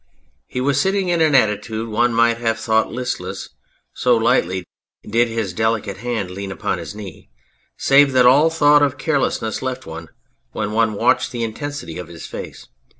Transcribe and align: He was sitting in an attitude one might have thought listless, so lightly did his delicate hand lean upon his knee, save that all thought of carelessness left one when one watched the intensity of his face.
He 0.47 0.59
was 0.59 0.81
sitting 0.81 1.09
in 1.09 1.21
an 1.21 1.35
attitude 1.35 1.87
one 1.87 2.11
might 2.11 2.39
have 2.39 2.57
thought 2.57 2.91
listless, 2.91 3.49
so 3.93 4.17
lightly 4.17 4.63
did 5.07 5.27
his 5.27 5.53
delicate 5.53 5.97
hand 5.97 6.31
lean 6.31 6.51
upon 6.51 6.79
his 6.79 6.95
knee, 6.95 7.29
save 7.77 8.11
that 8.13 8.25
all 8.25 8.49
thought 8.49 8.81
of 8.81 8.97
carelessness 8.97 9.61
left 9.61 9.85
one 9.85 10.09
when 10.53 10.71
one 10.71 10.93
watched 10.95 11.31
the 11.31 11.43
intensity 11.43 11.99
of 11.99 12.07
his 12.07 12.25
face. 12.25 12.65